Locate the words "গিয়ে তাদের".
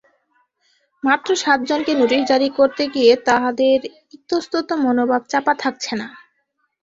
2.95-3.79